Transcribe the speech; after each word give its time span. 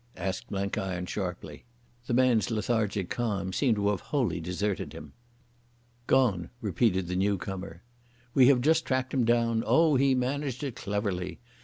asked 0.17 0.47
Blenkiron 0.49 1.05
sharply. 1.05 1.63
The 2.07 2.15
man's 2.15 2.49
lethargic 2.49 3.07
calm 3.11 3.53
seemed 3.53 3.75
to 3.75 3.89
have 3.89 3.99
wholly 4.01 4.39
deserted 4.39 4.93
him. 4.93 5.13
"Gone," 6.07 6.49
repeated 6.59 7.07
the 7.07 7.15
newcomer. 7.15 7.83
"We 8.33 8.47
have 8.47 8.61
just 8.61 8.83
tracked 8.85 9.13
him 9.13 9.25
down. 9.25 9.63
Oh, 9.63 9.97
he 9.97 10.15
managed 10.15 10.63
it 10.63 10.75
cleverly. 10.75 11.39